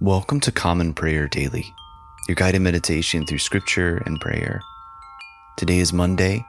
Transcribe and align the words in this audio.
Welcome 0.00 0.40
to 0.40 0.50
Common 0.50 0.92
Prayer 0.92 1.28
Daily, 1.28 1.72
your 2.26 2.34
guided 2.34 2.62
meditation 2.62 3.24
through 3.24 3.38
scripture 3.38 4.02
and 4.04 4.20
prayer. 4.20 4.60
Today 5.56 5.78
is 5.78 5.92
Monday, 5.92 6.44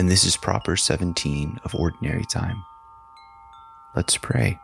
and 0.00 0.10
this 0.10 0.24
is 0.24 0.36
Proper 0.36 0.76
17 0.76 1.60
of 1.64 1.76
Ordinary 1.76 2.24
Time. 2.24 2.60
Let's 3.94 4.16
pray. 4.16 4.58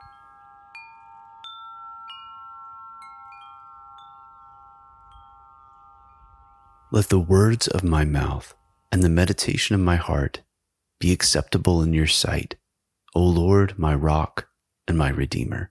Let 6.91 7.11
the 7.11 7.21
words 7.21 7.69
of 7.69 7.85
my 7.85 8.05
mouth 8.05 8.53
and 8.91 9.05
the 9.05 9.09
meditation 9.09 9.77
of 9.77 9.81
my 9.81 9.97
heart 9.97 10.43
be 10.99 11.13
acceptable 11.13 11.83
in 11.83 11.93
your 11.93 12.09
sight, 12.09 12.57
O 13.15 13.23
Lord, 13.23 13.79
my 13.79 13.95
rock 13.95 14.49
and 14.89 14.99
my 14.99 15.09
redeemer. 15.09 15.71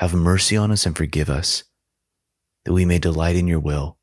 have 0.00 0.14
mercy 0.14 0.56
on 0.56 0.70
us 0.70 0.86
and 0.86 0.96
forgive 0.96 1.28
us, 1.28 1.62
that 2.64 2.72
we 2.72 2.86
may 2.86 2.98
delight 2.98 3.36
in 3.36 3.46
your 3.46 3.60
will 3.60 3.98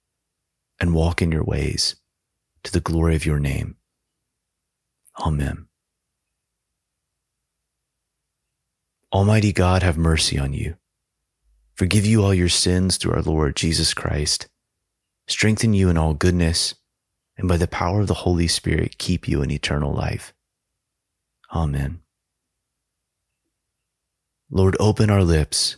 and 0.80 0.94
walk 0.94 1.24
in 1.24 1.32
your 1.32 1.44
ways 1.44 1.96
to 2.62 2.72
the 2.72 2.80
glory 2.80 3.16
of 3.16 3.26
your 3.26 3.40
name. 3.40 3.76
Amen. 5.20 5.66
Almighty 9.12 9.52
God, 9.52 9.82
have 9.82 9.98
mercy 9.98 10.38
on 10.38 10.54
you. 10.54 10.76
Forgive 11.74 12.06
you 12.06 12.24
all 12.24 12.34
your 12.34 12.48
sins 12.48 12.98
through 12.98 13.14
our 13.14 13.24
Lord 13.24 13.56
Jesus 13.56 13.96
Christ. 13.96 14.48
Strengthen 15.28 15.74
you 15.74 15.90
in 15.90 15.98
all 15.98 16.14
goodness, 16.14 16.76
and 17.40 17.48
by 17.48 17.58
the 17.58 17.68
power 17.68 18.02
of 18.02 18.08
the 18.08 18.14
Holy 18.14 18.48
Spirit, 18.48 19.00
keep 19.00 19.28
you 19.28 19.42
in 19.42 19.50
eternal 19.50 19.96
life. 19.96 20.32
Amen. 21.52 22.02
Lord, 24.52 24.78
open 24.80 25.10
our 25.10 25.24
lips 25.24 25.78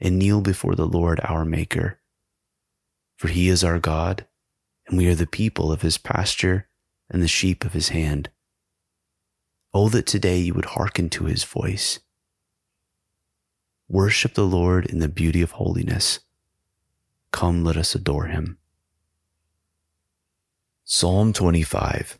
and 0.00 0.18
kneel 0.18 0.40
before 0.40 0.74
the 0.74 0.86
Lord 0.86 1.20
our 1.22 1.44
Maker. 1.44 2.00
For 3.16 3.28
he 3.28 3.48
is 3.48 3.62
our 3.62 3.78
God, 3.78 4.26
and 4.86 4.98
we 4.98 5.06
are 5.08 5.14
the 5.14 5.26
people 5.26 5.72
of 5.72 5.82
his 5.82 5.98
pasture 5.98 6.68
and 7.10 7.22
the 7.22 7.28
sheep 7.28 7.64
of 7.64 7.72
his 7.72 7.90
hand. 7.90 8.30
Oh, 9.72 9.88
that 9.88 10.06
today 10.06 10.38
you 10.38 10.54
would 10.54 10.64
hearken 10.66 11.10
to 11.10 11.24
his 11.24 11.44
voice. 11.44 12.00
Worship 13.88 14.34
the 14.34 14.46
Lord 14.46 14.86
in 14.86 14.98
the 14.98 15.08
beauty 15.08 15.42
of 15.42 15.52
holiness. 15.52 16.20
Come, 17.32 17.64
let 17.64 17.76
us 17.76 17.94
adore 17.94 18.26
him. 18.26 18.58
Psalm 20.84 21.32
25 21.32 22.18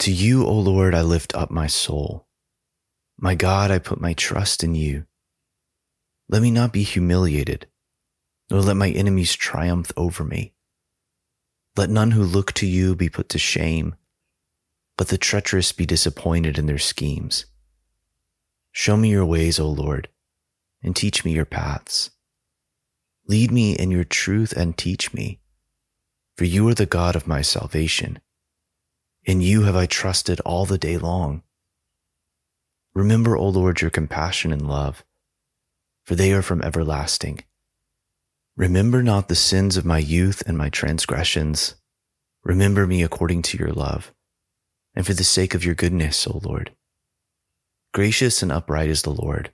To 0.00 0.12
you, 0.12 0.44
O 0.44 0.52
Lord, 0.52 0.94
I 0.94 1.02
lift 1.02 1.34
up 1.34 1.50
my 1.50 1.66
soul. 1.66 2.26
My 3.16 3.34
God, 3.34 3.70
I 3.70 3.78
put 3.78 4.00
my 4.00 4.12
trust 4.12 4.62
in 4.62 4.74
you. 4.74 5.06
Let 6.34 6.42
me 6.42 6.50
not 6.50 6.72
be 6.72 6.82
humiliated, 6.82 7.68
nor 8.50 8.60
let 8.60 8.76
my 8.76 8.90
enemies 8.90 9.36
triumph 9.36 9.92
over 9.96 10.24
me. 10.24 10.52
Let 11.76 11.90
none 11.90 12.10
who 12.10 12.24
look 12.24 12.52
to 12.54 12.66
you 12.66 12.96
be 12.96 13.08
put 13.08 13.28
to 13.28 13.38
shame, 13.38 13.94
but 14.98 15.06
the 15.06 15.16
treacherous 15.16 15.70
be 15.70 15.86
disappointed 15.86 16.58
in 16.58 16.66
their 16.66 16.76
schemes. 16.76 17.46
Show 18.72 18.96
me 18.96 19.10
your 19.10 19.24
ways, 19.24 19.60
O 19.60 19.68
Lord, 19.68 20.08
and 20.82 20.96
teach 20.96 21.24
me 21.24 21.30
your 21.30 21.44
paths. 21.44 22.10
Lead 23.28 23.52
me 23.52 23.74
in 23.74 23.92
your 23.92 24.02
truth 24.02 24.52
and 24.56 24.76
teach 24.76 25.14
me, 25.14 25.38
for 26.36 26.46
you 26.46 26.68
are 26.68 26.74
the 26.74 26.84
God 26.84 27.14
of 27.14 27.28
my 27.28 27.42
salvation. 27.42 28.18
In 29.22 29.40
you 29.40 29.62
have 29.62 29.76
I 29.76 29.86
trusted 29.86 30.40
all 30.40 30.66
the 30.66 30.78
day 30.78 30.98
long. 30.98 31.44
Remember, 32.92 33.36
O 33.36 33.48
Lord, 33.48 33.80
your 33.80 33.92
compassion 33.92 34.50
and 34.50 34.66
love 34.66 35.04
for 36.04 36.14
they 36.14 36.32
are 36.32 36.42
from 36.42 36.62
everlasting. 36.62 37.40
Remember 38.56 39.02
not 39.02 39.28
the 39.28 39.34
sins 39.34 39.76
of 39.76 39.84
my 39.84 39.98
youth 39.98 40.42
and 40.46 40.56
my 40.56 40.68
transgressions. 40.68 41.74
Remember 42.44 42.86
me 42.86 43.02
according 43.02 43.42
to 43.42 43.58
your 43.58 43.72
love, 43.72 44.12
and 44.94 45.06
for 45.06 45.14
the 45.14 45.24
sake 45.24 45.54
of 45.54 45.64
your 45.64 45.74
goodness, 45.74 46.26
O 46.26 46.40
Lord. 46.42 46.72
Gracious 47.92 48.42
and 48.42 48.52
upright 48.52 48.90
is 48.90 49.02
the 49.02 49.10
Lord. 49.10 49.52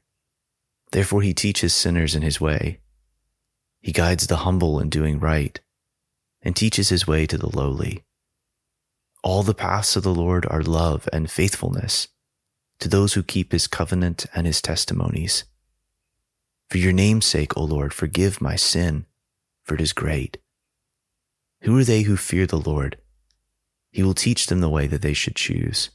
Therefore 0.92 1.22
he 1.22 1.32
teaches 1.32 1.72
sinners 1.72 2.14
in 2.14 2.22
his 2.22 2.40
way. 2.40 2.80
He 3.80 3.92
guides 3.92 4.26
the 4.26 4.38
humble 4.38 4.80
in 4.80 4.90
doing 4.90 5.18
right, 5.18 5.58
and 6.42 6.54
teaches 6.54 6.88
his 6.88 7.06
way 7.06 7.26
to 7.26 7.38
the 7.38 7.54
lowly. 7.54 8.04
All 9.22 9.42
the 9.42 9.54
paths 9.54 9.96
of 9.96 10.02
the 10.02 10.14
Lord 10.14 10.46
are 10.50 10.62
love 10.62 11.08
and 11.12 11.30
faithfulness 11.30 12.08
to 12.80 12.88
those 12.88 13.12
who 13.12 13.22
keep 13.22 13.52
his 13.52 13.66
covenant 13.66 14.26
and 14.34 14.46
his 14.46 14.60
testimonies. 14.62 15.44
For 16.70 16.78
your 16.78 16.92
name's 16.92 17.26
sake, 17.26 17.56
O 17.56 17.64
Lord, 17.64 17.92
forgive 17.92 18.40
my 18.40 18.54
sin, 18.54 19.06
for 19.64 19.74
it 19.74 19.80
is 19.80 19.92
great. 19.92 20.38
Who 21.62 21.76
are 21.76 21.84
they 21.84 22.02
who 22.02 22.16
fear 22.16 22.46
the 22.46 22.60
Lord? 22.60 22.96
He 23.90 24.04
will 24.04 24.14
teach 24.14 24.46
them 24.46 24.60
the 24.60 24.68
way 24.68 24.86
that 24.86 25.02
they 25.02 25.12
should 25.12 25.34
choose. 25.34 25.90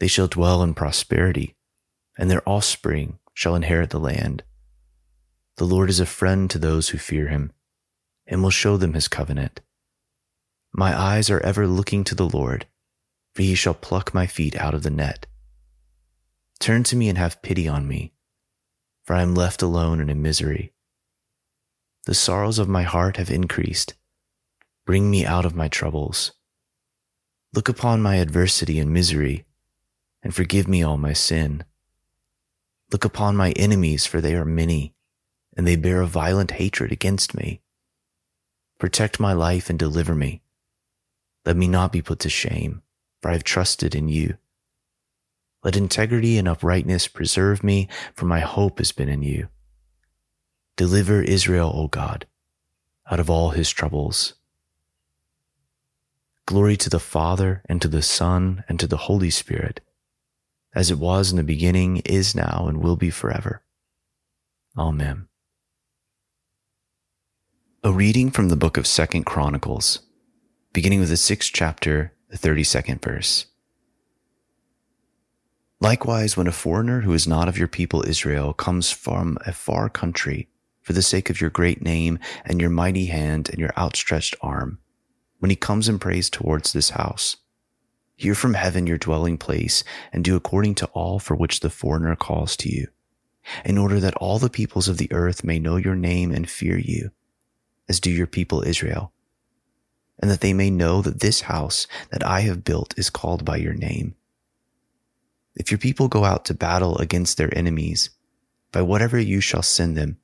They 0.00 0.08
shall 0.08 0.26
dwell 0.26 0.60
in 0.64 0.74
prosperity, 0.74 1.54
and 2.18 2.28
their 2.28 2.46
offspring 2.48 3.20
shall 3.32 3.54
inherit 3.54 3.90
the 3.90 4.00
land. 4.00 4.42
The 5.56 5.66
Lord 5.66 5.88
is 5.88 6.00
a 6.00 6.06
friend 6.06 6.50
to 6.50 6.58
those 6.58 6.88
who 6.88 6.98
fear 6.98 7.28
him, 7.28 7.52
and 8.26 8.42
will 8.42 8.50
show 8.50 8.76
them 8.76 8.94
his 8.94 9.06
covenant. 9.06 9.60
My 10.72 10.98
eyes 10.98 11.30
are 11.30 11.40
ever 11.40 11.68
looking 11.68 12.02
to 12.04 12.16
the 12.16 12.28
Lord, 12.28 12.66
for 13.34 13.42
he 13.42 13.54
shall 13.54 13.74
pluck 13.74 14.12
my 14.12 14.26
feet 14.26 14.56
out 14.56 14.74
of 14.74 14.82
the 14.82 14.90
net. 14.90 15.28
Turn 16.58 16.82
to 16.84 16.96
me 16.96 17.08
and 17.08 17.16
have 17.16 17.40
pity 17.40 17.68
on 17.68 17.86
me 17.86 18.13
for 19.04 19.14
I 19.14 19.22
am 19.22 19.34
left 19.34 19.62
alone 19.62 20.00
and 20.00 20.10
in 20.10 20.22
misery. 20.22 20.72
The 22.06 22.14
sorrows 22.14 22.58
of 22.58 22.68
my 22.68 22.82
heart 22.82 23.16
have 23.16 23.30
increased. 23.30 23.94
Bring 24.86 25.10
me 25.10 25.24
out 25.24 25.46
of 25.46 25.54
my 25.54 25.68
troubles. 25.68 26.32
Look 27.54 27.68
upon 27.68 28.02
my 28.02 28.16
adversity 28.16 28.78
and 28.78 28.90
misery, 28.90 29.44
and 30.22 30.34
forgive 30.34 30.66
me 30.66 30.82
all 30.82 30.98
my 30.98 31.12
sin. 31.12 31.64
Look 32.90 33.04
upon 33.04 33.36
my 33.36 33.52
enemies, 33.52 34.06
for 34.06 34.20
they 34.20 34.34
are 34.34 34.44
many, 34.44 34.94
and 35.56 35.66
they 35.66 35.76
bear 35.76 36.00
a 36.00 36.06
violent 36.06 36.52
hatred 36.52 36.92
against 36.92 37.34
me. 37.34 37.60
Protect 38.78 39.20
my 39.20 39.32
life 39.32 39.70
and 39.70 39.78
deliver 39.78 40.14
me. 40.14 40.42
Let 41.46 41.56
me 41.56 41.68
not 41.68 41.92
be 41.92 42.02
put 42.02 42.18
to 42.20 42.28
shame, 42.28 42.82
for 43.22 43.30
I 43.30 43.34
have 43.34 43.44
trusted 43.44 43.94
in 43.94 44.08
you. 44.08 44.36
Let 45.64 45.76
integrity 45.76 46.36
and 46.36 46.46
uprightness 46.46 47.08
preserve 47.08 47.64
me, 47.64 47.88
for 48.14 48.26
my 48.26 48.40
hope 48.40 48.78
has 48.78 48.92
been 48.92 49.08
in 49.08 49.22
you. 49.22 49.48
Deliver 50.76 51.22
Israel, 51.22 51.72
O 51.74 51.88
God, 51.88 52.26
out 53.10 53.18
of 53.18 53.30
all 53.30 53.50
his 53.50 53.70
troubles. 53.70 54.34
Glory 56.46 56.76
to 56.76 56.90
the 56.90 57.00
Father, 57.00 57.62
and 57.66 57.80
to 57.80 57.88
the 57.88 58.02
Son, 58.02 58.62
and 58.68 58.78
to 58.78 58.86
the 58.86 58.98
Holy 59.08 59.30
Spirit, 59.30 59.80
as 60.74 60.90
it 60.90 60.98
was 60.98 61.30
in 61.30 61.38
the 61.38 61.42
beginning, 61.42 62.02
is 62.04 62.34
now, 62.34 62.66
and 62.68 62.82
will 62.82 62.96
be 62.96 63.08
forever. 63.08 63.62
Amen. 64.76 65.28
A 67.82 67.90
reading 67.90 68.30
from 68.30 68.50
the 68.50 68.56
book 68.56 68.76
of 68.76 68.86
Second 68.86 69.24
Chronicles, 69.24 70.00
beginning 70.74 71.00
with 71.00 71.08
the 71.08 71.16
sixth 71.16 71.52
chapter, 71.54 72.12
the 72.28 72.36
32nd 72.36 73.00
verse. 73.00 73.46
Likewise, 75.84 76.34
when 76.34 76.46
a 76.46 76.50
foreigner 76.50 77.02
who 77.02 77.12
is 77.12 77.28
not 77.28 77.46
of 77.46 77.58
your 77.58 77.68
people 77.68 78.08
Israel 78.08 78.54
comes 78.54 78.90
from 78.90 79.36
a 79.44 79.52
far 79.52 79.90
country 79.90 80.48
for 80.80 80.94
the 80.94 81.02
sake 81.02 81.28
of 81.28 81.42
your 81.42 81.50
great 81.50 81.82
name 81.82 82.18
and 82.46 82.58
your 82.58 82.70
mighty 82.70 83.04
hand 83.04 83.50
and 83.50 83.58
your 83.58 83.70
outstretched 83.76 84.34
arm, 84.40 84.78
when 85.40 85.50
he 85.50 85.56
comes 85.56 85.86
and 85.86 86.00
prays 86.00 86.30
towards 86.30 86.72
this 86.72 86.88
house, 86.88 87.36
hear 88.16 88.34
from 88.34 88.54
heaven 88.54 88.86
your 88.86 88.96
dwelling 88.96 89.36
place 89.36 89.84
and 90.10 90.24
do 90.24 90.36
according 90.36 90.74
to 90.74 90.86
all 90.94 91.18
for 91.18 91.36
which 91.36 91.60
the 91.60 91.68
foreigner 91.68 92.16
calls 92.16 92.56
to 92.56 92.74
you, 92.74 92.86
in 93.62 93.76
order 93.76 94.00
that 94.00 94.16
all 94.16 94.38
the 94.38 94.48
peoples 94.48 94.88
of 94.88 94.96
the 94.96 95.12
earth 95.12 95.44
may 95.44 95.58
know 95.58 95.76
your 95.76 95.94
name 95.94 96.32
and 96.32 96.48
fear 96.48 96.78
you, 96.78 97.10
as 97.90 98.00
do 98.00 98.10
your 98.10 98.26
people 98.26 98.66
Israel, 98.66 99.12
and 100.18 100.30
that 100.30 100.40
they 100.40 100.54
may 100.54 100.70
know 100.70 101.02
that 101.02 101.20
this 101.20 101.42
house 101.42 101.86
that 102.10 102.24
I 102.24 102.40
have 102.40 102.64
built 102.64 102.94
is 102.96 103.10
called 103.10 103.44
by 103.44 103.58
your 103.58 103.74
name 103.74 104.14
if 105.54 105.70
your 105.70 105.78
people 105.78 106.08
go 106.08 106.24
out 106.24 106.44
to 106.46 106.54
battle 106.54 106.98
against 106.98 107.36
their 107.36 107.56
enemies, 107.56 108.10
by 108.72 108.82
whatever 108.82 109.18
you 109.18 109.40
shall 109.40 109.62
send 109.62 109.96
them, 109.96 110.18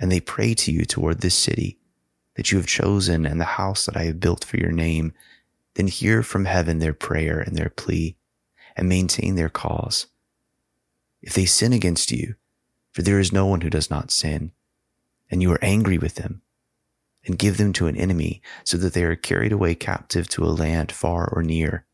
and 0.00 0.10
they 0.10 0.20
pray 0.20 0.54
to 0.54 0.72
you 0.72 0.84
toward 0.84 1.20
this 1.20 1.34
city 1.34 1.78
that 2.36 2.50
you 2.52 2.58
have 2.58 2.66
chosen 2.66 3.26
and 3.26 3.40
the 3.40 3.44
house 3.44 3.86
that 3.86 3.96
I 3.96 4.04
have 4.04 4.20
built 4.20 4.44
for 4.44 4.56
your 4.56 4.72
name, 4.72 5.12
then 5.74 5.88
hear 5.88 6.22
from 6.22 6.44
heaven 6.44 6.78
their 6.78 6.92
prayer 6.92 7.40
and 7.40 7.56
their 7.56 7.68
plea, 7.70 8.16
and 8.76 8.88
maintain 8.88 9.34
their 9.34 9.48
cause. 9.48 10.06
If 11.20 11.34
they 11.34 11.46
sin 11.46 11.72
against 11.72 12.12
you, 12.12 12.36
for 12.92 13.02
there 13.02 13.18
is 13.18 13.32
no 13.32 13.46
one 13.46 13.60
who 13.60 13.70
does 13.70 13.90
not 13.90 14.10
sin, 14.10 14.52
and 15.30 15.42
you 15.42 15.52
are 15.52 15.62
angry 15.62 15.98
with 15.98 16.14
them, 16.14 16.42
and 17.24 17.38
give 17.38 17.58
them 17.58 17.72
to 17.74 17.88
an 17.88 17.96
enemy 17.96 18.40
so 18.64 18.76
that 18.76 18.94
they 18.94 19.04
are 19.04 19.16
carried 19.16 19.52
away 19.52 19.74
captive 19.74 20.28
to 20.30 20.44
a 20.44 20.46
land 20.46 20.92
far 20.92 21.28
or 21.28 21.42
near, 21.42 21.84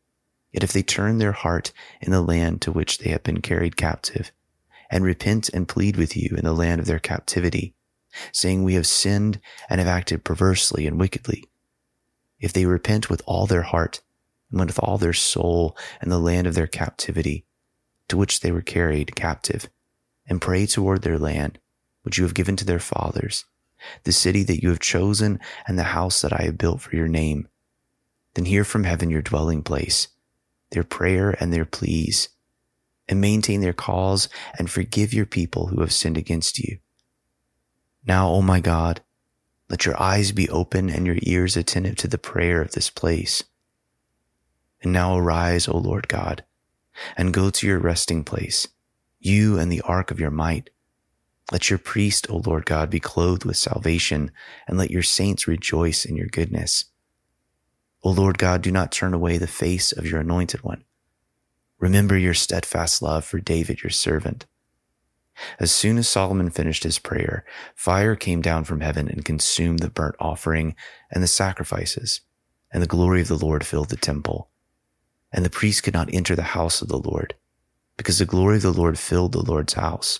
Yet 0.55 0.63
if 0.63 0.71
they 0.71 0.83
turn 0.83 1.17
their 1.17 1.33
heart 1.33 1.73
in 1.99 2.13
the 2.13 2.21
land 2.21 2.61
to 2.61 2.71
which 2.71 2.99
they 2.99 3.09
have 3.09 3.23
been 3.23 3.41
carried 3.41 3.75
captive, 3.75 4.31
and 4.89 5.03
repent 5.03 5.49
and 5.49 5.67
plead 5.67 5.97
with 5.97 6.15
you 6.15 6.33
in 6.37 6.45
the 6.45 6.53
land 6.53 6.79
of 6.79 6.87
their 6.87 6.97
captivity, 6.97 7.75
saying, 8.31 8.63
We 8.63 8.75
have 8.75 8.87
sinned 8.87 9.41
and 9.69 9.79
have 9.81 9.87
acted 9.89 10.23
perversely 10.23 10.87
and 10.87 10.97
wickedly, 10.97 11.43
if 12.39 12.53
they 12.53 12.65
repent 12.65 13.09
with 13.09 13.21
all 13.25 13.47
their 13.47 13.63
heart 13.63 13.99
and 14.49 14.65
with 14.65 14.79
all 14.79 14.97
their 14.97 15.11
soul 15.11 15.75
in 16.01 16.07
the 16.07 16.19
land 16.19 16.47
of 16.47 16.55
their 16.55 16.67
captivity, 16.67 17.43
to 18.07 18.15
which 18.15 18.39
they 18.39 18.53
were 18.53 18.61
carried 18.61 19.13
captive, 19.13 19.67
and 20.25 20.41
pray 20.41 20.65
toward 20.65 21.01
their 21.01 21.19
land, 21.19 21.59
which 22.03 22.17
you 22.17 22.23
have 22.23 22.33
given 22.33 22.55
to 22.55 22.63
their 22.63 22.79
fathers, 22.79 23.43
the 24.05 24.13
city 24.13 24.43
that 24.43 24.63
you 24.63 24.69
have 24.69 24.79
chosen 24.79 25.37
and 25.67 25.77
the 25.77 25.83
house 25.83 26.21
that 26.21 26.31
I 26.31 26.43
have 26.43 26.57
built 26.57 26.79
for 26.79 26.95
your 26.95 27.09
name, 27.09 27.49
then 28.35 28.45
hear 28.45 28.63
from 28.63 28.85
heaven 28.85 29.09
your 29.09 29.21
dwelling 29.21 29.61
place 29.61 30.07
their 30.71 30.83
prayer 30.83 31.35
and 31.39 31.53
their 31.53 31.65
pleas, 31.65 32.29
and 33.07 33.21
maintain 33.21 33.61
their 33.61 33.73
cause 33.73 34.29
and 34.57 34.69
forgive 34.69 35.13
your 35.13 35.25
people 35.25 35.67
who 35.67 35.81
have 35.81 35.93
sinned 35.93 36.17
against 36.17 36.59
you. 36.59 36.79
Now, 38.05 38.29
O 38.29 38.41
my 38.41 38.59
God, 38.59 39.01
let 39.69 39.85
your 39.85 39.99
eyes 40.01 40.31
be 40.31 40.49
open 40.49 40.89
and 40.89 41.05
your 41.05 41.17
ears 41.23 41.57
attentive 41.57 41.95
to 41.97 42.07
the 42.07 42.17
prayer 42.17 42.61
of 42.61 42.71
this 42.71 42.89
place. 42.89 43.43
And 44.81 44.93
now 44.93 45.17
arise, 45.17 45.67
O 45.67 45.77
Lord 45.77 46.07
God, 46.07 46.43
and 47.17 47.33
go 47.33 47.49
to 47.49 47.67
your 47.67 47.79
resting 47.79 48.23
place, 48.23 48.67
you 49.19 49.57
and 49.57 49.71
the 49.71 49.81
ark 49.81 50.11
of 50.11 50.19
your 50.19 50.31
might. 50.31 50.69
Let 51.51 51.69
your 51.69 51.79
priest, 51.79 52.27
O 52.29 52.37
Lord 52.37 52.65
God, 52.65 52.89
be 52.89 52.99
clothed 52.99 53.45
with 53.45 53.57
salvation, 53.57 54.31
and 54.67 54.77
let 54.77 54.91
your 54.91 55.03
saints 55.03 55.47
rejoice 55.47 56.05
in 56.05 56.15
your 56.15 56.27
goodness. 56.27 56.85
O 58.05 58.11
Lord 58.11 58.37
God, 58.37 58.61
do 58.61 58.71
not 58.71 58.91
turn 58.91 59.15
away 59.15 59.39
the 59.39 59.47
face 59.47 59.91
of 59.91 60.05
your 60.05 60.19
anointed 60.19 60.61
one. 60.61 60.83
Remember 61.79 62.15
your 62.15 62.35
steadfast 62.35 63.01
love 63.01 63.25
for 63.25 63.39
David, 63.39 63.81
your 63.81 63.89
servant. 63.89 64.45
As 65.59 65.71
soon 65.71 65.97
as 65.97 66.07
Solomon 66.07 66.51
finished 66.51 66.83
his 66.83 66.99
prayer, 66.99 67.43
fire 67.75 68.15
came 68.15 68.43
down 68.43 68.63
from 68.63 68.81
heaven 68.81 69.07
and 69.07 69.25
consumed 69.25 69.79
the 69.79 69.89
burnt 69.89 70.15
offering 70.19 70.75
and 71.11 71.23
the 71.23 71.27
sacrifices, 71.27 72.21
and 72.71 72.83
the 72.83 72.87
glory 72.87 73.21
of 73.21 73.27
the 73.27 73.35
Lord 73.35 73.65
filled 73.65 73.89
the 73.89 73.97
temple. 73.97 74.49
And 75.33 75.43
the 75.43 75.49
priest 75.49 75.81
could 75.81 75.95
not 75.95 76.13
enter 76.13 76.35
the 76.35 76.43
house 76.43 76.83
of 76.83 76.89
the 76.89 76.99
Lord, 76.99 77.33
because 77.97 78.19
the 78.19 78.25
glory 78.25 78.57
of 78.57 78.61
the 78.61 78.71
Lord 78.71 78.99
filled 78.99 79.31
the 79.31 79.41
Lord's 79.41 79.73
house. 79.73 80.19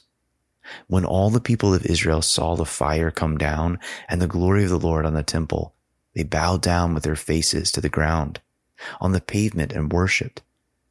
When 0.87 1.05
all 1.05 1.29
the 1.29 1.39
people 1.39 1.71
of 1.75 1.85
Israel 1.85 2.23
saw 2.23 2.55
the 2.55 2.65
fire 2.65 3.11
come 3.11 3.37
down 3.37 3.77
and 4.09 4.19
the 4.19 4.27
glory 4.27 4.63
of 4.63 4.71
the 4.71 4.79
Lord 4.79 5.05
on 5.05 5.13
the 5.13 5.21
temple, 5.21 5.74
they 6.15 6.23
bowed 6.23 6.61
down 6.61 6.93
with 6.93 7.03
their 7.03 7.15
faces 7.15 7.71
to 7.73 7.81
the 7.81 7.89
ground 7.89 8.39
on 8.99 9.11
the 9.11 9.21
pavement 9.21 9.73
and 9.73 9.91
worshiped 9.91 10.41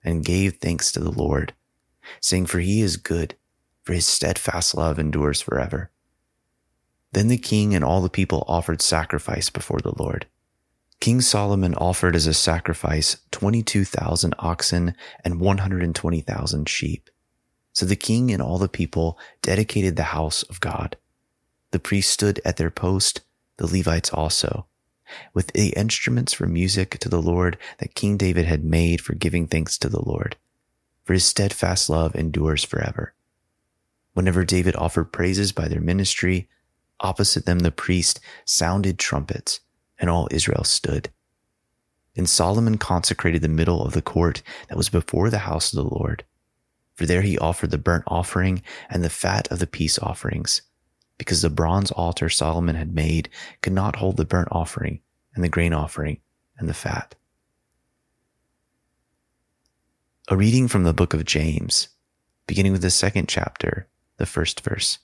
and 0.05 0.25
gave 0.25 0.59
thanks 0.59 0.93
to 0.93 1.00
the 1.00 1.11
Lord, 1.11 1.55
saying, 2.21 2.47
For 2.47 2.61
he 2.61 2.82
is 2.82 2.97
good, 2.99 3.35
for 3.82 3.94
his 3.94 4.06
steadfast 4.06 4.75
love 4.75 4.99
endures 4.99 5.41
forever. 5.41 5.91
Then 7.12 7.29
the 7.29 7.38
king 7.38 7.75
and 7.75 7.85
all 7.85 8.03
the 8.03 8.11
people 8.11 8.44
offered 8.47 8.82
sacrifice 8.82 9.49
before 9.49 9.81
the 9.81 9.94
Lord. 9.97 10.26
King 11.00 11.21
Solomon 11.21 11.75
offered 11.75 12.17
as 12.17 12.26
a 12.26 12.35
sacrifice 12.35 13.17
22,000 13.31 14.35
oxen 14.38 14.94
and 15.25 15.41
120,000 15.41 16.69
sheep. 16.69 17.11
So 17.73 17.87
the 17.87 17.97
king 17.97 18.31
and 18.31 18.43
all 18.43 18.59
the 18.59 18.69
people 18.69 19.19
dedicated 19.43 19.97
the 19.97 20.05
house 20.05 20.43
of 20.44 20.61
God. 20.61 20.97
The 21.73 21.79
priests 21.79 22.12
stood 22.12 22.41
at 22.44 22.56
their 22.56 22.71
post, 22.71 23.23
the 23.56 23.67
Levites 23.67 24.11
also 24.11 24.67
with 25.32 25.49
the 25.49 25.70
instruments 25.70 26.32
for 26.32 26.46
music 26.46 26.99
to 26.99 27.08
the 27.08 27.22
Lord 27.22 27.58
that 27.78 27.94
King 27.94 28.16
David 28.16 28.46
had 28.46 28.64
made 28.64 29.00
for 29.00 29.14
giving 29.14 29.46
thanks 29.46 29.78
to 29.78 29.88
the 29.88 30.02
Lord, 30.02 30.37
for 31.05 31.12
his 31.12 31.25
steadfast 31.25 31.88
love 31.88 32.14
endures 32.14 32.64
forever. 32.64 33.14
Whenever 34.14 34.44
David 34.44 34.76
offered 34.76 35.12
praises 35.12 35.52
by 35.52 35.69
their 35.69 35.81
ministry, 35.81 36.49
opposite 37.00 37.46
them 37.46 37.61
the 37.61 37.70
priest 37.70 38.20
sounded 38.44 38.99
trumpets, 38.99 39.61
and 39.99 40.09
all 40.09 40.28
Israel 40.30 40.64
stood. 40.64 41.11
Then 42.14 42.26
Solomon 42.26 42.78
consecrated 42.78 43.42
the 43.42 43.49
middle 43.49 43.85
of 43.85 43.92
the 43.92 44.02
court 44.02 44.42
that 44.68 44.78
was 44.78 44.88
before 44.88 45.30
the 45.30 45.38
house 45.38 45.73
of 45.73 45.76
the 45.76 45.94
Lord. 45.94 46.25
For 46.94 47.06
there 47.06 47.23
he 47.23 47.37
offered 47.38 47.73
the 47.73 47.78
burnt 47.78 48.04
offering 48.06 48.62
and 48.88 49.02
the 49.02 49.11
fat 49.11 49.50
of 49.50 49.59
the 49.59 49.66
peace 49.66 49.99
offerings 49.99 50.62
because 51.18 51.42
the 51.42 51.50
bronze 51.50 51.90
altar 51.92 52.28
Solomon 52.28 52.76
had 52.76 52.94
made 52.94 53.28
could 53.62 53.73
not 53.73 53.97
hold 53.97 54.16
the 54.16 54.25
burnt 54.25 54.49
offering 54.50 55.00
and 55.35 55.42
the 55.42 55.49
grain 55.49 55.73
offering 55.73 56.21
and 56.59 56.68
the 56.68 56.75
fat. 56.75 57.14
A 60.28 60.37
reading 60.37 60.68
from 60.68 60.85
the 60.85 60.94
book 60.94 61.12
of 61.12 61.25
James, 61.25 61.88
beginning 62.47 62.73
with 62.73 62.83
the 62.83 62.90
second 62.90 63.28
chapter, 63.28 63.88
the 64.16 64.26
first 64.26 64.61
verse. 64.61 64.99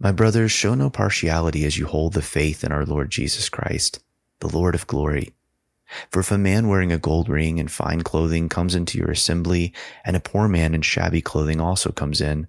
My 0.00 0.10
brothers, 0.10 0.50
show 0.50 0.74
no 0.74 0.90
partiality 0.90 1.64
as 1.64 1.78
you 1.78 1.86
hold 1.86 2.12
the 2.12 2.22
faith 2.22 2.64
in 2.64 2.72
our 2.72 2.84
Lord 2.84 3.10
Jesus 3.10 3.48
Christ, 3.48 4.02
the 4.40 4.48
Lord 4.48 4.74
of 4.74 4.86
glory. 4.86 5.32
For 6.10 6.20
if 6.20 6.30
a 6.32 6.38
man 6.38 6.68
wearing 6.68 6.92
a 6.92 6.98
gold 6.98 7.28
ring 7.28 7.60
and 7.60 7.70
fine 7.70 8.02
clothing 8.02 8.48
comes 8.48 8.74
into 8.74 8.98
your 8.98 9.10
assembly, 9.10 9.72
and 10.04 10.16
a 10.16 10.20
poor 10.20 10.48
man 10.48 10.74
in 10.74 10.82
shabby 10.82 11.22
clothing 11.22 11.60
also 11.60 11.92
comes 11.92 12.20
in, 12.20 12.48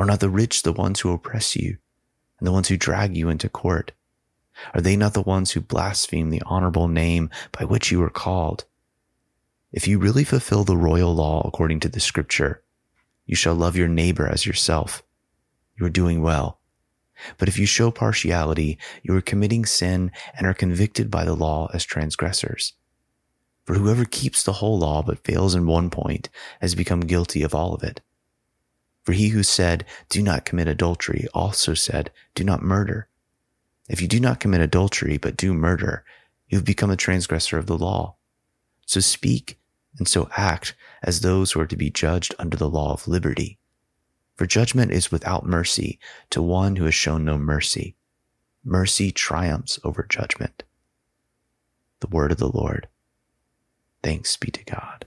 Are 0.00 0.06
not 0.06 0.20
the 0.20 0.30
rich 0.30 0.62
the 0.62 0.72
ones 0.72 1.00
who 1.00 1.12
oppress 1.12 1.54
you 1.54 1.76
and 2.38 2.46
the 2.46 2.52
ones 2.52 2.68
who 2.68 2.78
drag 2.78 3.14
you 3.18 3.28
into 3.28 3.50
court? 3.50 3.92
Are 4.72 4.80
they 4.80 4.96
not 4.96 5.12
the 5.12 5.20
ones 5.20 5.50
who 5.50 5.60
blaspheme 5.60 6.30
the 6.30 6.42
honorable 6.46 6.88
name 6.88 7.28
by 7.52 7.66
which 7.66 7.90
you 7.90 7.98
were 7.98 8.08
called? 8.08 8.64
If 9.72 9.86
you 9.86 9.98
really 9.98 10.24
fulfill 10.24 10.64
the 10.64 10.74
royal 10.74 11.14
law 11.14 11.42
according 11.46 11.80
to 11.80 11.90
the 11.90 12.00
scripture, 12.00 12.62
you 13.26 13.36
shall 13.36 13.54
love 13.54 13.76
your 13.76 13.88
neighbor 13.88 14.26
as 14.26 14.46
yourself. 14.46 15.02
You 15.78 15.84
are 15.84 15.90
doing 15.90 16.22
well. 16.22 16.60
But 17.36 17.48
if 17.48 17.58
you 17.58 17.66
show 17.66 17.90
partiality, 17.90 18.78
you 19.02 19.14
are 19.14 19.20
committing 19.20 19.66
sin 19.66 20.12
and 20.34 20.46
are 20.46 20.54
convicted 20.54 21.10
by 21.10 21.26
the 21.26 21.36
law 21.36 21.68
as 21.74 21.84
transgressors. 21.84 22.72
For 23.66 23.74
whoever 23.74 24.06
keeps 24.06 24.44
the 24.44 24.54
whole 24.54 24.78
law 24.78 25.02
but 25.02 25.26
fails 25.26 25.54
in 25.54 25.66
one 25.66 25.90
point 25.90 26.30
has 26.62 26.74
become 26.74 27.00
guilty 27.00 27.42
of 27.42 27.54
all 27.54 27.74
of 27.74 27.82
it. 27.82 28.00
For 29.02 29.12
he 29.12 29.28
who 29.28 29.42
said, 29.42 29.84
Do 30.08 30.22
not 30.22 30.44
commit 30.44 30.68
adultery, 30.68 31.26
also 31.34 31.74
said, 31.74 32.10
Do 32.34 32.44
not 32.44 32.62
murder. 32.62 33.08
If 33.88 34.00
you 34.00 34.08
do 34.08 34.20
not 34.20 34.40
commit 34.40 34.60
adultery 34.60 35.18
but 35.18 35.36
do 35.36 35.52
murder, 35.52 36.04
you 36.48 36.58
have 36.58 36.64
become 36.64 36.90
a 36.90 36.96
transgressor 36.96 37.58
of 37.58 37.66
the 37.66 37.78
law. 37.78 38.16
So 38.86 39.00
speak 39.00 39.58
and 39.98 40.06
so 40.06 40.28
act 40.36 40.74
as 41.02 41.20
those 41.20 41.52
who 41.52 41.60
are 41.60 41.66
to 41.66 41.76
be 41.76 41.90
judged 41.90 42.34
under 42.38 42.56
the 42.56 42.68
law 42.68 42.92
of 42.92 43.08
liberty. 43.08 43.58
For 44.36 44.46
judgment 44.46 44.92
is 44.92 45.12
without 45.12 45.44
mercy 45.44 45.98
to 46.30 46.42
one 46.42 46.76
who 46.76 46.84
has 46.84 46.94
shown 46.94 47.24
no 47.24 47.36
mercy. 47.36 47.96
Mercy 48.64 49.10
triumphs 49.10 49.78
over 49.84 50.06
judgment. 50.08 50.62
The 52.00 52.08
word 52.08 52.32
of 52.32 52.38
the 52.38 52.50
Lord. 52.50 52.88
Thanks 54.02 54.36
be 54.36 54.50
to 54.50 54.64
God. 54.64 55.06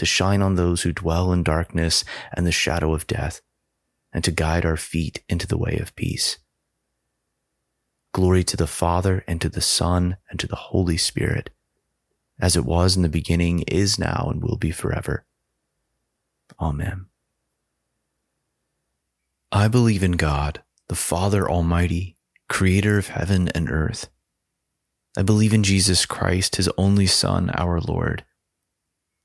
to 0.00 0.06
shine 0.06 0.42
on 0.42 0.56
those 0.56 0.82
who 0.82 0.92
dwell 0.92 1.32
in 1.32 1.44
darkness 1.44 2.04
and 2.34 2.44
the 2.44 2.52
shadow 2.52 2.92
of 2.92 3.06
death, 3.06 3.40
and 4.12 4.24
to 4.24 4.32
guide 4.32 4.66
our 4.66 4.76
feet 4.76 5.22
into 5.28 5.46
the 5.46 5.58
way 5.58 5.78
of 5.80 5.94
peace. 5.94 6.38
Glory 8.12 8.42
to 8.42 8.56
the 8.56 8.66
Father, 8.66 9.22
and 9.28 9.40
to 9.40 9.48
the 9.48 9.60
Son, 9.60 10.16
and 10.28 10.40
to 10.40 10.48
the 10.48 10.56
Holy 10.56 10.96
Spirit 10.96 11.50
as 12.40 12.56
it 12.56 12.64
was 12.64 12.96
in 12.96 13.02
the 13.02 13.08
beginning, 13.08 13.60
is 13.68 13.98
now, 13.98 14.28
and 14.30 14.42
will 14.42 14.56
be 14.56 14.70
forever. 14.70 15.24
Amen. 16.58 17.06
I 19.52 19.68
believe 19.68 20.02
in 20.02 20.12
God, 20.12 20.62
the 20.88 20.94
Father 20.94 21.48
Almighty, 21.48 22.16
creator 22.48 22.98
of 22.98 23.08
heaven 23.08 23.48
and 23.48 23.70
earth. 23.70 24.08
I 25.16 25.22
believe 25.22 25.52
in 25.52 25.62
Jesus 25.62 26.06
Christ, 26.06 26.56
his 26.56 26.70
only 26.78 27.06
Son, 27.06 27.50
our 27.50 27.80
Lord. 27.80 28.24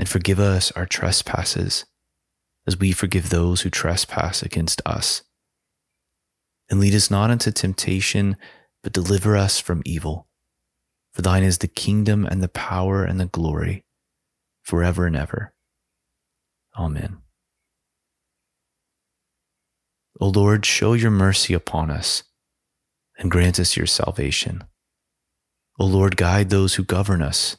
and 0.00 0.08
forgive 0.08 0.40
us 0.40 0.72
our 0.72 0.86
trespasses, 0.86 1.84
as 2.66 2.78
we 2.78 2.90
forgive 2.90 3.28
those 3.28 3.60
who 3.60 3.68
trespass 3.68 4.42
against 4.42 4.80
us. 4.86 5.22
And 6.70 6.80
lead 6.80 6.94
us 6.94 7.10
not 7.10 7.30
into 7.30 7.52
temptation, 7.52 8.38
but 8.82 8.94
deliver 8.94 9.36
us 9.36 9.58
from 9.60 9.82
evil. 9.84 10.26
For 11.12 11.20
thine 11.20 11.42
is 11.42 11.58
the 11.58 11.68
kingdom 11.68 12.24
and 12.24 12.42
the 12.42 12.48
power 12.48 13.04
and 13.04 13.20
the 13.20 13.26
glory 13.26 13.84
forever 14.62 15.06
and 15.06 15.14
ever. 15.14 15.52
Amen. 16.78 17.18
O 20.18 20.28
Lord, 20.28 20.64
show 20.64 20.94
your 20.94 21.10
mercy 21.10 21.52
upon 21.52 21.90
us 21.90 22.22
and 23.18 23.30
grant 23.30 23.60
us 23.60 23.76
your 23.76 23.86
salvation. 23.86 24.64
O 25.78 25.84
Lord, 25.84 26.16
guide 26.16 26.48
those 26.48 26.76
who 26.76 26.84
govern 26.84 27.20
us 27.20 27.58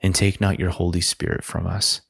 and 0.00 0.14
take 0.14 0.40
not 0.40 0.60
your 0.60 0.70
Holy 0.70 1.00
Spirit 1.00 1.44
from 1.44 1.66
us. 1.66 2.02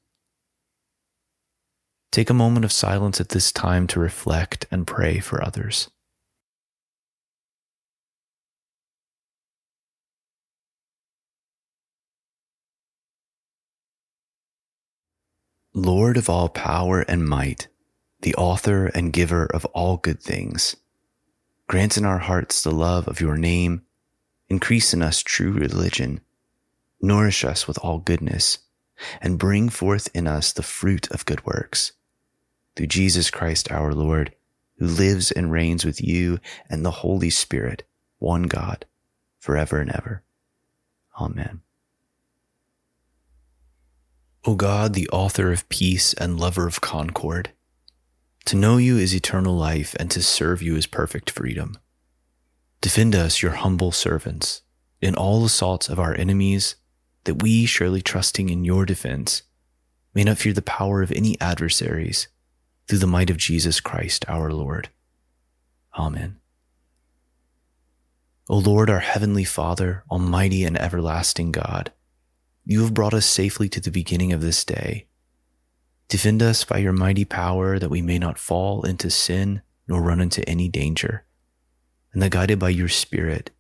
Take 2.13 2.31
a 2.31 2.35
moment 2.35 2.65
of 2.65 2.73
silence 2.73 3.21
at 3.21 3.31
this 3.31 3.53
time 3.53 3.87
to 3.89 4.01
reflect 4.01 4.67
and 4.71 4.87
pray 4.87 5.21
for 5.21 5.43
others. 5.45 5.91
Lord 15.75 16.17
of 16.17 16.31
all 16.31 16.49
power 16.49 17.03
and 17.03 17.29
might, 17.29 17.69
the 18.23 18.35
author 18.37 18.87
and 18.87 19.13
giver 19.13 19.45
of 19.45 19.67
all 19.67 19.99
good 19.99 20.23
things, 20.23 20.75
grant 21.69 21.99
in 21.99 22.07
our 22.07 22.21
hearts 22.21 22.63
the 22.63 22.71
love 22.71 23.07
of 23.07 23.21
your 23.21 23.37
name, 23.37 23.83
increase 24.49 24.95
in 24.95 25.03
us 25.03 25.23
true 25.23 25.53
religion, 25.53 26.21
nourish 27.01 27.45
us 27.45 27.67
with 27.67 27.79
all 27.79 27.99
goodness, 27.99 28.59
and 29.21 29.39
bring 29.39 29.69
forth 29.69 30.09
in 30.15 30.27
us 30.27 30.53
the 30.53 30.63
fruit 30.63 31.11
of 31.11 31.27
good 31.27 31.45
works. 31.45 31.93
Through 32.75 32.89
Jesus 32.89 33.31
Christ 33.31 33.71
our 33.71 33.93
Lord, 33.93 34.35
who 34.79 34.87
lives 34.87 35.31
and 35.31 35.51
reigns 35.51 35.85
with 35.85 36.03
you 36.03 36.39
and 36.69 36.85
the 36.85 36.91
Holy 36.91 37.31
Spirit, 37.31 37.83
one 38.19 38.45
God, 38.45 38.85
forever 39.39 39.81
and 39.81 39.91
ever. 39.91 40.23
Amen. 41.19 41.63
O 44.45 44.55
God, 44.55 44.95
the 44.95 45.09
author 45.09 45.51
of 45.51 45.69
peace 45.69 46.13
and 46.15 46.39
lover 46.39 46.67
of 46.67 46.81
concord, 46.81 47.51
to 48.45 48.57
know 48.57 48.77
you 48.77 48.97
is 48.97 49.13
eternal 49.15 49.57
life 49.57 49.97
and 49.99 50.09
to 50.13 50.23
serve 50.23 50.63
you 50.63 50.77
is 50.77 50.87
perfect 50.87 51.31
freedom. 51.31 51.79
Defend 52.81 53.17
us, 53.17 53.43
your 53.43 53.53
humble 53.53 53.91
servants, 53.91 54.63
in 55.01 55.17
all 55.17 55.45
assaults 55.45 55.89
of 55.89 55.99
our 55.99 56.15
enemies, 56.15 56.77
that 57.27 57.43
we, 57.43 57.67
surely 57.67 58.01
trusting 58.01 58.49
in 58.49 58.65
your 58.65 58.87
defense, 58.87 59.43
may 60.15 60.25
not 60.25 60.39
fear 60.39 60.53
the 60.53 60.63
power 60.63 61.03
of 61.03 61.13
any 61.13 61.41
adversaries, 61.41 62.29
through 62.89 62.99
the 62.99 63.07
might 63.07 63.31
of 63.31 63.37
Jesus 63.37 63.81
Christ 63.81 64.25
our 64.29 64.51
Lord. 64.51 64.89
Amen. 65.99 66.37
O 68.49 68.57
Lord, 68.59 68.89
our 68.89 69.01
heavenly 69.01 69.45
Father, 69.45 70.05
almighty 70.11 70.65
and 70.65 70.81
everlasting 70.81 71.53
God, 71.53 71.93
you 72.65 72.83
have 72.83 72.95
brought 72.95 73.15
us 73.15 73.27
safely 73.27 73.69
to 73.69 73.81
the 73.81 73.91
beginning 73.91 74.33
of 74.33 74.41
this 74.41 74.65
day. 74.65 75.07
Defend 76.09 76.43
us 76.43 76.65
by 76.65 76.79
your 76.79 76.93
mighty 76.93 77.25
power 77.25 77.79
that 77.79 77.91
we 77.91 78.03
may 78.03 78.19
not 78.19 78.39
fall 78.39 78.83
into 78.83 79.11
sin 79.11 79.63
nor 79.89 80.01
run 80.01 80.21
into 80.21 80.49
any 80.49 80.69
danger, 80.69 81.25
and 82.13 82.23
that 82.23 82.31
guided 82.31 82.59
by 82.59 82.69
your 82.69 82.89
Spirit, 82.89 83.51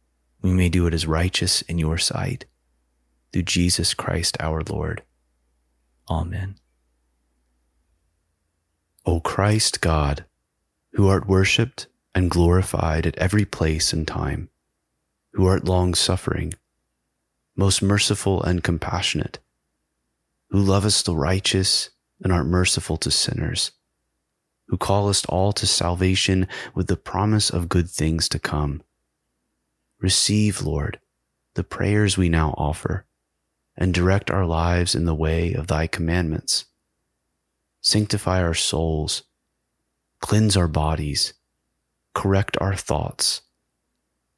we 0.42 0.52
may 0.52 0.68
do 0.68 0.84
what 0.84 0.94
is 0.94 1.06
righteous 1.06 1.62
in 1.62 1.78
your 1.78 1.98
sight. 1.98 2.44
Through 3.36 3.42
Jesus 3.42 3.92
Christ 3.92 4.38
our 4.40 4.62
Lord. 4.62 5.02
Amen. 6.08 6.56
O 9.04 9.20
Christ 9.20 9.82
God, 9.82 10.24
who 10.94 11.08
art 11.08 11.28
worshipped 11.28 11.86
and 12.14 12.30
glorified 12.30 13.04
at 13.04 13.18
every 13.18 13.44
place 13.44 13.92
and 13.92 14.08
time, 14.08 14.48
who 15.34 15.44
art 15.44 15.66
long 15.66 15.92
suffering, 15.92 16.54
most 17.54 17.82
merciful 17.82 18.42
and 18.42 18.64
compassionate, 18.64 19.38
who 20.48 20.58
lovest 20.58 21.04
the 21.04 21.14
righteous 21.14 21.90
and 22.24 22.32
art 22.32 22.46
merciful 22.46 22.96
to 22.96 23.10
sinners, 23.10 23.72
who 24.68 24.78
callest 24.78 25.26
all 25.26 25.52
to 25.52 25.66
salvation 25.66 26.48
with 26.74 26.86
the 26.86 26.96
promise 26.96 27.50
of 27.50 27.68
good 27.68 27.90
things 27.90 28.30
to 28.30 28.38
come. 28.38 28.82
Receive, 30.00 30.62
Lord, 30.62 31.00
the 31.52 31.64
prayers 31.64 32.16
we 32.16 32.30
now 32.30 32.54
offer, 32.56 33.04
and 33.76 33.92
direct 33.92 34.30
our 34.30 34.46
lives 34.46 34.94
in 34.94 35.04
the 35.04 35.14
way 35.14 35.52
of 35.52 35.66
thy 35.66 35.86
commandments. 35.86 36.66
Sanctify 37.80 38.42
our 38.42 38.54
souls, 38.54 39.22
cleanse 40.20 40.56
our 40.56 40.68
bodies, 40.68 41.34
correct 42.14 42.56
our 42.60 42.74
thoughts, 42.74 43.42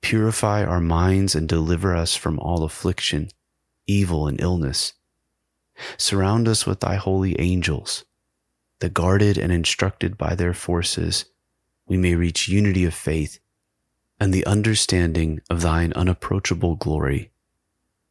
purify 0.03 0.65
our 0.65 0.81
minds, 0.81 1.35
and 1.35 1.49
deliver 1.49 1.95
us 1.95 2.15
from 2.15 2.39
all 2.39 2.65
affliction, 2.65 3.29
evil, 3.87 4.27
and 4.27 4.41
illness 4.41 4.93
Surround 5.97 6.49
us 6.49 6.67
with 6.67 6.81
thy 6.81 6.97
holy 6.97 7.39
angels, 7.39 8.05
that 8.81 8.95
guarded 8.95 9.39
and 9.39 9.53
instructed 9.53 10.19
by 10.19 10.35
their 10.35 10.55
forces, 10.55 11.27
we 11.87 11.97
may 11.97 12.15
reach 12.15 12.49
unity 12.49 12.85
of 12.85 12.95
faith 12.95 13.39
and 14.21 14.35
the 14.35 14.47
understanding 14.47 15.41
of 15.49 15.63
thine 15.63 15.93
unapproachable 15.93 16.75
glory. 16.75 17.31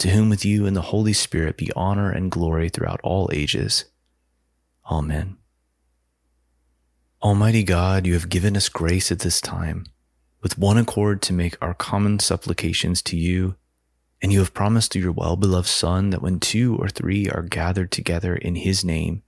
to 0.00 0.10
whom 0.10 0.30
with 0.30 0.44
you 0.44 0.66
and 0.66 0.76
the 0.76 0.82
Holy 0.82 1.12
Spirit 1.12 1.56
be 1.56 1.70
honor 1.76 2.10
and 2.10 2.30
glory 2.30 2.68
throughout 2.68 3.00
all 3.02 3.30
ages. 3.32 3.84
Amen. 4.90 5.36
Almighty 7.22 7.62
God, 7.62 8.06
you 8.06 8.14
have 8.14 8.30
given 8.30 8.56
us 8.56 8.70
grace 8.70 9.12
at 9.12 9.18
this 9.18 9.42
time, 9.42 9.84
with 10.42 10.56
one 10.56 10.78
accord 10.78 11.20
to 11.22 11.34
make 11.34 11.56
our 11.60 11.74
common 11.74 12.18
supplications 12.18 13.02
to 13.02 13.16
you, 13.16 13.56
and 14.22 14.32
you 14.32 14.38
have 14.38 14.54
promised 14.54 14.92
through 14.92 15.02
your 15.02 15.12
well 15.12 15.36
beloved 15.36 15.68
Son 15.68 16.08
that 16.10 16.22
when 16.22 16.40
two 16.40 16.76
or 16.76 16.88
three 16.88 17.28
are 17.28 17.42
gathered 17.42 17.92
together 17.92 18.34
in 18.34 18.54
his 18.54 18.82
name, 18.82 19.22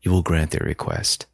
you 0.00 0.10
will 0.10 0.22
grant 0.22 0.52
their 0.52 0.66
request. 0.66 1.26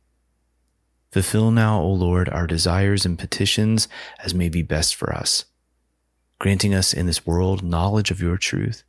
Fulfill 1.12 1.52
now, 1.52 1.80
O 1.80 1.92
Lord, 1.92 2.28
our 2.28 2.48
desires 2.48 3.06
and 3.06 3.16
petitions 3.16 3.86
as 4.18 4.34
may 4.34 4.48
be 4.48 4.62
best 4.62 4.96
for 4.96 5.14
us, 5.14 5.44
granting 6.38 6.74
us 6.74 6.92
in 6.92 7.06
this 7.06 7.26
world 7.26 7.62
knowledge 7.62 8.10
of 8.10 8.20
your 8.20 8.36
truth, 8.36 8.84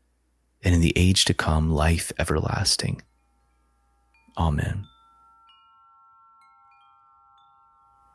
and 0.63 0.73
in 0.73 0.81
the 0.81 0.93
age 0.95 1.25
to 1.25 1.33
come 1.33 1.69
life 1.69 2.11
everlasting. 2.17 3.01
Amen. 4.37 4.85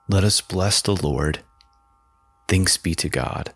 Let 0.08 0.24
us 0.24 0.40
bless 0.40 0.82
the 0.82 0.96
Lord. 0.96 1.38
Thanks 2.48 2.76
be 2.76 2.94
to 2.96 3.08
God. 3.08 3.54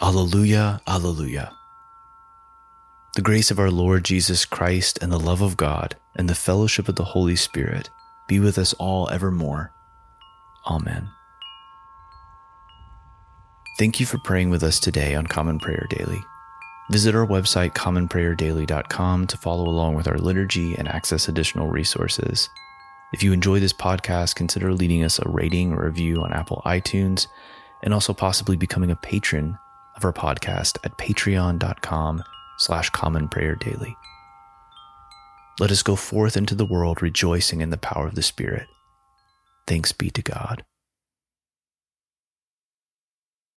Alleluia, 0.00 0.80
Alleluia. 0.88 1.52
The 3.14 3.22
grace 3.22 3.50
of 3.50 3.60
our 3.60 3.70
Lord 3.70 4.04
Jesus 4.04 4.44
Christ 4.44 4.98
and 5.00 5.12
the 5.12 5.20
love 5.20 5.40
of 5.40 5.56
God 5.56 5.94
and 6.16 6.28
the 6.28 6.34
fellowship 6.34 6.88
of 6.88 6.96
the 6.96 7.04
Holy 7.04 7.36
Spirit 7.36 7.90
be 8.26 8.40
with 8.40 8.58
us 8.58 8.72
all 8.74 9.08
evermore. 9.10 9.70
Amen. 10.66 11.08
Thank 13.78 13.98
you 13.98 14.06
for 14.06 14.18
praying 14.18 14.50
with 14.50 14.62
us 14.62 14.78
today 14.78 15.14
on 15.14 15.26
Common 15.26 15.58
Prayer 15.58 15.86
Daily. 15.88 16.20
Visit 16.90 17.14
our 17.14 17.26
website, 17.26 17.72
commonprayerdaily.com, 17.72 19.26
to 19.26 19.36
follow 19.38 19.66
along 19.66 19.94
with 19.94 20.06
our 20.06 20.18
liturgy 20.18 20.74
and 20.74 20.86
access 20.88 21.26
additional 21.26 21.68
resources. 21.68 22.50
If 23.14 23.22
you 23.22 23.32
enjoy 23.32 23.60
this 23.60 23.72
podcast, 23.72 24.34
consider 24.34 24.74
leaving 24.74 25.02
us 25.02 25.18
a 25.18 25.28
rating 25.28 25.72
or 25.72 25.86
review 25.86 26.22
on 26.22 26.34
Apple 26.34 26.60
iTunes 26.66 27.28
and 27.82 27.94
also 27.94 28.12
possibly 28.12 28.56
becoming 28.56 28.90
a 28.90 28.96
patron 28.96 29.58
of 29.96 30.04
our 30.04 30.12
podcast 30.12 30.76
at 30.84 30.98
patreon.com 30.98 32.22
slash 32.58 32.90
common 32.90 33.28
prayer 33.28 33.54
daily. 33.54 33.96
Let 35.58 35.70
us 35.70 35.82
go 35.82 35.96
forth 35.96 36.36
into 36.36 36.54
the 36.54 36.66
world 36.66 37.00
rejoicing 37.00 37.62
in 37.62 37.70
the 37.70 37.78
power 37.78 38.06
of 38.06 38.14
the 38.14 38.22
Spirit. 38.22 38.66
Thanks 39.66 39.92
be 39.92 40.10
to 40.10 40.22
God. 40.22 40.62